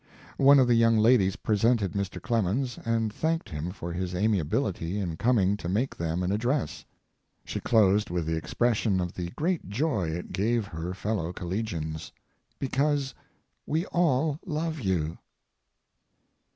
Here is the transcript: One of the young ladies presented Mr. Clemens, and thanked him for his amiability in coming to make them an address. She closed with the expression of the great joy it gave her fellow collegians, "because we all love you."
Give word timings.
One 0.39 0.57
of 0.57 0.65
the 0.65 0.73
young 0.73 0.97
ladies 0.97 1.35
presented 1.35 1.91
Mr. 1.91 2.19
Clemens, 2.19 2.79
and 2.83 3.13
thanked 3.13 3.49
him 3.49 3.69
for 3.69 3.93
his 3.93 4.15
amiability 4.15 4.97
in 4.99 5.15
coming 5.15 5.55
to 5.57 5.69
make 5.69 5.95
them 5.95 6.23
an 6.23 6.31
address. 6.31 6.83
She 7.45 7.59
closed 7.59 8.09
with 8.09 8.25
the 8.25 8.35
expression 8.35 8.99
of 8.99 9.13
the 9.13 9.29
great 9.35 9.69
joy 9.69 10.09
it 10.09 10.31
gave 10.33 10.65
her 10.65 10.95
fellow 10.95 11.31
collegians, 11.31 12.11
"because 12.57 13.13
we 13.67 13.85
all 13.93 14.39
love 14.43 14.79
you." 14.79 15.19